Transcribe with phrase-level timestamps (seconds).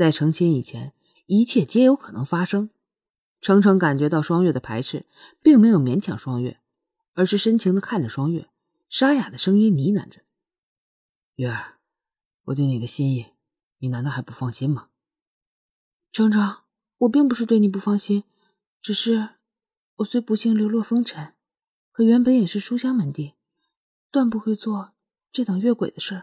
[0.00, 0.94] 在成亲以前，
[1.26, 2.70] 一切皆有可能发生。
[3.42, 5.04] 程程感觉到双月的排斥，
[5.42, 6.58] 并没有勉强双月，
[7.12, 8.48] 而是深情的看着双月，
[8.88, 10.22] 沙哑的声音呢喃着
[11.36, 11.80] ：“月儿，
[12.44, 13.26] 我对你的心意，
[13.80, 14.88] 你难道还不放心吗？”
[16.12, 16.62] 程程，
[16.96, 18.24] 我并不是对你不放心，
[18.80, 19.36] 只是
[19.96, 21.34] 我虽不幸流落风尘，
[21.92, 23.34] 可原本也是书香门第，
[24.10, 24.94] 断不会做
[25.30, 26.22] 这等越轨的事。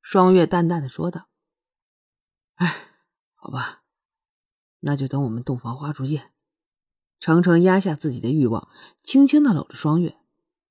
[0.00, 1.28] 双月淡淡的说道
[2.60, 2.86] ：“哎，
[3.34, 3.82] 好吧。”
[4.82, 6.30] 那就等我们洞房花烛夜。
[7.18, 8.70] 程程压下自己的欲望，
[9.02, 10.16] 轻轻的搂着双月。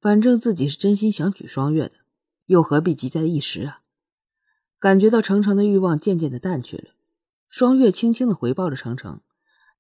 [0.02, 1.96] 反正自己是真心想娶双月的，
[2.46, 3.82] 又何必急在一时啊？
[4.80, 6.92] 感觉到程程的欲望渐渐的淡去了，
[7.50, 9.22] 双月轻轻的回抱着程程，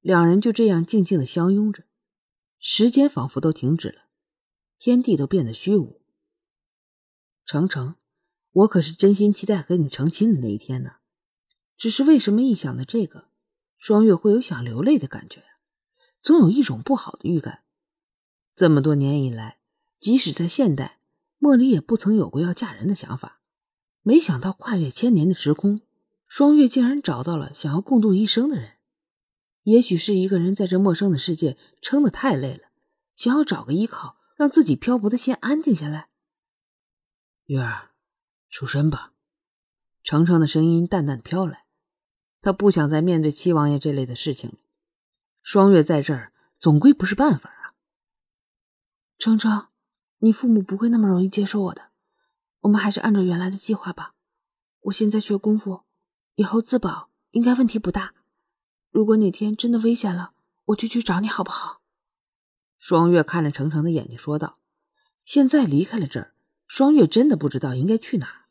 [0.02, 1.86] 两人就这样静静的相拥着。
[2.60, 4.02] 时间仿佛都停止了，
[4.78, 6.02] 天地都变得虚无。
[7.46, 7.96] 程程，
[8.52, 10.98] 我可是真心期待和你成亲的那一天呢。
[11.80, 13.30] 只是为什么一想到这个？
[13.78, 15.46] 双月会有想流泪的感觉，
[16.22, 17.64] 总有一种不好的预感。
[18.54, 19.60] 这么多年以来，
[19.98, 21.00] 即使在现代，
[21.40, 23.40] 茉莉也不曾有过要嫁人的想法。
[24.02, 25.80] 没想到跨越千年的时空，
[26.28, 28.74] 双月竟然找到了想要共度一生的人。
[29.64, 32.72] 也许是一个人在这陌生的世界撑得太累了，
[33.16, 36.10] 想要找个依靠，让自己漂泊的心安定下来。
[37.46, 37.92] 月儿，
[38.50, 39.14] 出身吧。
[40.04, 41.69] 程程的声音淡淡飘来。
[42.42, 44.58] 他不想再面对七王爷这类的事情了。
[45.42, 47.76] 双月在这儿总归不是办法啊。
[49.18, 49.68] 程程，
[50.20, 51.90] 你父母不会那么容易接受我的。
[52.62, 54.14] 我们还是按照原来的计划吧。
[54.82, 55.84] 我现在学功夫，
[56.36, 58.14] 以后自保应该问题不大。
[58.92, 60.34] 如果哪天真的危险了，
[60.66, 61.82] 我就去找你好不好？
[62.78, 64.60] 双月看着程程的眼睛说道
[65.24, 66.34] ：“现在离开了这儿，
[66.66, 68.46] 双月真的不知道应该去哪。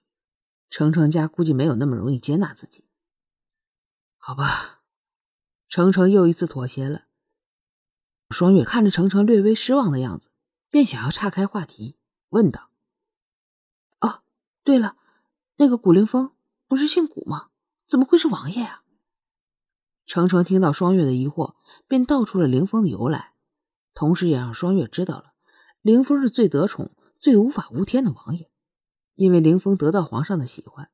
[0.69, 2.85] 程程家估计没有那么容易接纳自己。”
[4.29, 4.83] 好吧，
[5.71, 7.05] 程程又一次妥协了。
[8.29, 10.29] 双月看着程程略微失望的样子，
[10.69, 11.97] 便想要岔开话题，
[12.29, 12.69] 问道
[14.03, 14.21] ：“哦，
[14.63, 14.99] 对了，
[15.57, 16.33] 那个古凌风
[16.67, 17.49] 不是姓古吗？
[17.87, 18.83] 怎么会是王爷啊？”
[20.05, 21.55] 程程听到双月的疑惑，
[21.87, 23.33] 便道出了凌风的由来，
[23.95, 25.33] 同时也让双月知道了
[25.81, 28.51] 凌风是最得宠、最无法无天的王爷，
[29.15, 30.91] 因为凌风得到皇上的喜欢，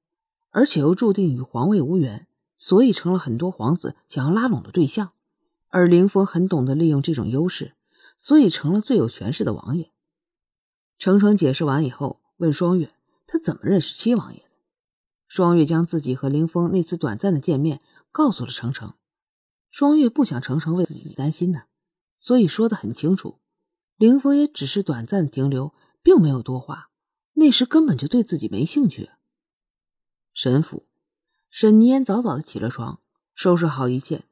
[0.50, 2.28] 而且又注定与皇位无缘。
[2.64, 5.12] 所以成了很多皇子想要拉拢的对象，
[5.68, 7.74] 而凌风很懂得利用这种优势，
[8.18, 9.92] 所以成了最有权势的王爷。
[10.96, 12.94] 程程解释完以后，问双月
[13.26, 14.48] 他怎么认识七王爷的。
[15.28, 18.94] 双月将自己和凌风那次短暂的见面告诉了程程。
[19.68, 21.64] 双月不想程程为自己担心呢，
[22.16, 23.40] 所以说的很清楚，
[23.98, 26.88] 凌风也只是短暂的停留，并没有多话。
[27.34, 29.10] 那时根本就对自己没兴趣。
[30.32, 30.86] 神府。
[31.56, 32.98] 沈泥烟早早的起了床，
[33.32, 34.24] 收拾好一切。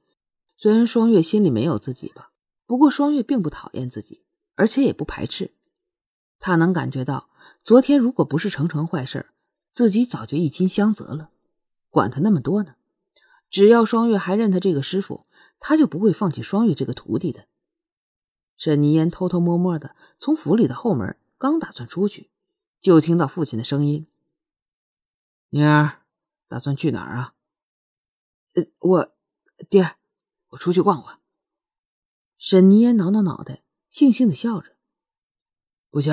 [0.56, 2.32] 虽然双月心里没有自己吧，
[2.66, 4.24] 不过双月并不讨厌自己，
[4.56, 5.52] 而且也不排斥。
[6.40, 7.30] 他能感觉到，
[7.62, 9.30] 昨天如果不是程程坏事
[9.70, 11.30] 自己早就一亲相泽了。
[11.90, 12.74] 管他那么多呢，
[13.48, 15.24] 只要双月还认他这个师傅，
[15.60, 17.46] 他就不会放弃双月这个徒弟的。
[18.56, 22.30] 沈泥烟偷偷摸摸的从府里的后门刚打算出去，
[22.80, 24.08] 就听到父亲的声音
[25.50, 25.98] ：“女儿。”
[26.52, 27.34] 打算去哪儿啊？
[28.52, 29.16] 呃，我
[29.70, 29.96] 爹，
[30.48, 31.18] 我出去逛逛。
[32.36, 34.76] 沈泥烟挠挠脑袋，悻悻的笑着。
[35.88, 36.12] 不行，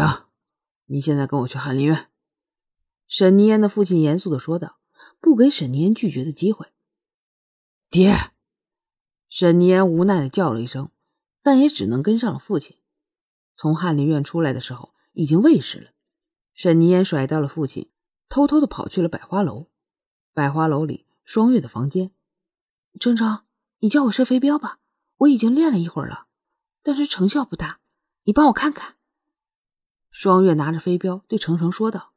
[0.86, 2.10] 你现在跟我去翰林院。
[3.06, 4.80] 沈泥烟的父亲严肃的说道，
[5.20, 6.72] 不给沈泥烟拒绝的机会。
[7.90, 8.32] 爹，
[9.28, 10.90] 沈泥烟无奈的叫了一声，
[11.42, 12.78] 但也只能跟上了父亲。
[13.58, 15.92] 从翰林院出来的时候，已经未时了。
[16.54, 17.92] 沈泥烟甩掉了父亲，
[18.30, 19.68] 偷偷的跑去了百花楼。
[20.34, 22.12] 百花楼里，双月的房间。
[23.00, 23.44] 程程，
[23.80, 24.80] 你叫我射飞镖吧，
[25.18, 26.28] 我已经练了一会儿了，
[26.84, 27.80] 但是成效不大，
[28.24, 28.96] 你帮我看看。
[30.12, 32.14] 双月拿着飞镖对程程说道。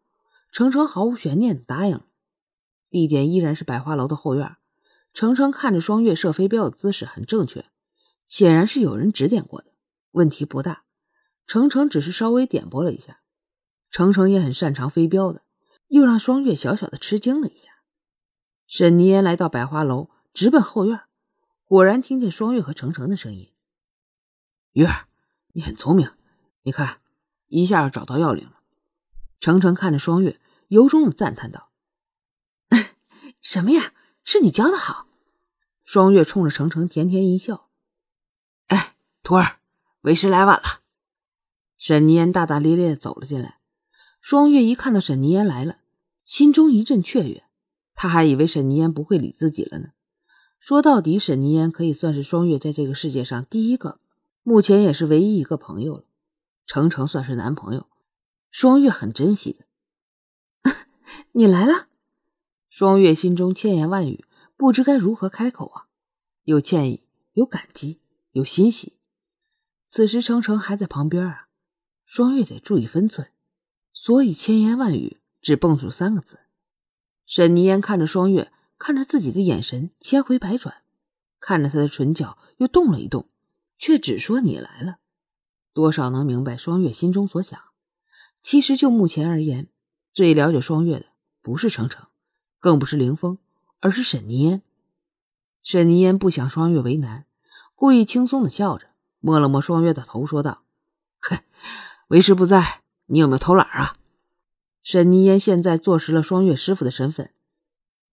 [0.50, 2.04] 程程毫无悬念的答应了。
[2.90, 4.56] 地点依然是百花楼的后院。
[5.14, 7.64] 程程看着双月射飞镖的姿势很正确，
[8.26, 9.72] 显然是有人指点过的，
[10.10, 10.84] 问题不大。
[11.46, 13.22] 程程只是稍微点拨了一下。
[13.90, 15.42] 程程也很擅长飞镖的，
[15.88, 17.71] 又让双月小小的吃惊了一下。
[18.72, 21.02] 沈泥烟来到百花楼，直奔后院，
[21.66, 23.52] 果然听见双月和程程的声音。
[24.72, 25.08] 月儿，
[25.48, 26.10] 你很聪明，
[26.62, 27.02] 你看，
[27.48, 28.60] 一下找到要领了。
[29.40, 31.70] 程程看着双月，由衷的赞叹道
[33.42, 33.92] ：“什么呀？
[34.24, 35.06] 是你教的好。”
[35.84, 37.68] 双月冲着程程甜甜一笑
[38.68, 39.58] ：“哎，徒儿，
[40.00, 40.80] 为师来晚了。”
[41.76, 43.58] 沈泥烟大大咧咧的走了进来。
[44.22, 45.80] 双月一看到沈泥烟来了，
[46.24, 47.44] 心中一阵雀跃。
[48.02, 49.90] 他还以为沈泥烟不会理自己了呢，
[50.58, 54.00] 说到底，沈凝烟可以算是双月在这个世界上第一个，
[54.42, 56.04] 目前也是唯一一个朋友了。
[56.66, 57.86] 程程算是男朋友，
[58.50, 59.52] 双月很珍惜
[60.64, 60.74] 的。
[61.30, 61.86] 你来了，
[62.68, 64.24] 双月心中千言万语，
[64.56, 65.86] 不知该如何开口啊！
[66.42, 68.00] 有歉意，有感激，
[68.32, 68.94] 有欣喜。
[69.86, 71.46] 此时程程还在旁边啊，
[72.04, 73.28] 双月得注意分寸，
[73.92, 76.40] 所以千言万语只蹦出三个字。
[77.26, 80.82] 沈凝烟看着双月，看着自己的眼神千回百转，
[81.40, 83.28] 看着他的唇角又动了一动，
[83.78, 84.96] 却只说：“你来了。”
[85.72, 87.58] 多少能明白双月心中所想。
[88.42, 89.68] 其实就目前而言，
[90.12, 91.06] 最了解双月的
[91.40, 92.08] 不是程程，
[92.58, 93.38] 更不是凌风，
[93.80, 94.62] 而是沈凝烟。
[95.62, 97.24] 沈凝烟不想双月为难，
[97.74, 98.88] 故意轻松的笑着，
[99.20, 100.64] 摸了摸双月的头，说道
[101.22, 101.38] ：“哼，
[102.08, 103.96] 为师不在，你有没有偷懒啊？”
[104.82, 107.32] 沈凝烟现在坐实了双月师傅的身份。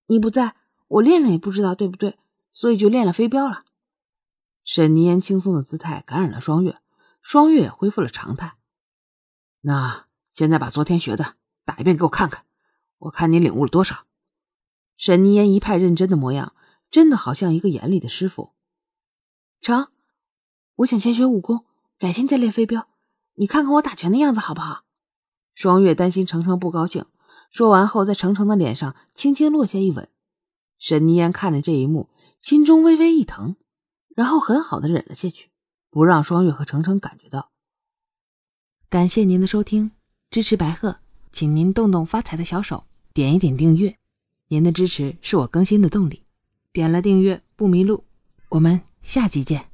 [0.07, 0.55] 你不在，
[0.87, 2.19] 我练了也不知道对不对，
[2.51, 3.65] 所以就练了飞镖了。
[4.63, 6.77] 沈凝烟轻松的姿态感染了双月。
[7.21, 8.55] 双月也恢复了常态。
[9.61, 11.35] 那现在把昨天学的
[11.65, 12.45] 打一遍给我看看，
[12.97, 14.05] 我看你领悟了多少。
[14.95, 16.55] 沈凝烟一派认真的模样，
[16.89, 18.53] 真的好像一个严厉的师傅。
[19.59, 19.89] 成，
[20.75, 21.65] 我想先学武功，
[21.97, 22.87] 改天再练飞镖。
[23.35, 24.85] 你看看我打拳的样子好不好？
[25.53, 27.05] 双月担心程程不高兴，
[27.49, 30.07] 说完后在程程的脸上轻轻落下一吻。
[30.77, 32.09] 沈凝烟看着这一幕，
[32.39, 33.57] 心中微微一疼，
[34.15, 35.49] 然后很好的忍了下去。
[35.91, 37.49] 不让双月和程程感觉到。
[38.89, 39.91] 感谢您的收听，
[40.29, 40.97] 支持白鹤，
[41.33, 43.97] 请您动动发财的小手，点一点订阅。
[44.49, 46.23] 您的支持是我更新的动力。
[46.71, 48.03] 点了订阅不迷路，
[48.49, 49.68] 我们下集见。